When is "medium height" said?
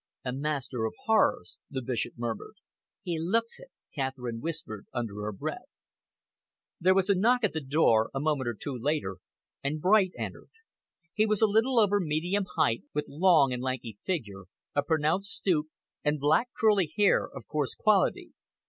11.99-12.81